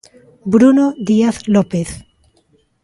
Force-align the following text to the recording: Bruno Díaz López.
Bruno 0.53 0.85
Díaz 1.07 1.39
López. 1.53 1.89